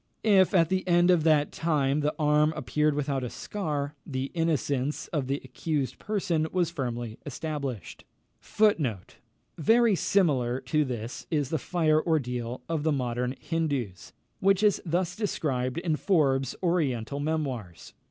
If, 0.23 0.55
at 0.55 0.69
the 0.69 0.87
end 0.87 1.11
of 1.11 1.23
that 1.25 1.51
time, 1.51 1.99
the 1.99 2.15
arm 2.17 2.53
appeared 2.55 2.95
without 2.95 3.23
a 3.23 3.29
scar, 3.29 3.93
the 4.03 4.31
innocence 4.33 5.05
of 5.09 5.27
the 5.27 5.39
accused 5.43 5.99
person 5.99 6.47
was 6.51 6.71
firmly 6.71 7.19
established. 7.23 8.03
Very 9.59 9.95
similar 9.95 10.59
to 10.61 10.83
this 10.83 11.27
is 11.29 11.49
the 11.51 11.59
fire 11.59 12.01
ordeal 12.01 12.63
of 12.67 12.81
the 12.81 12.91
modern 12.91 13.35
Hindoos, 13.39 14.11
which 14.39 14.63
is 14.63 14.81
thus 14.83 15.15
described 15.15 15.77
in 15.77 15.95
Forbes's 15.97 16.55
Oriental 16.63 17.19
Memoirs, 17.19 17.89
vol. 17.91 17.99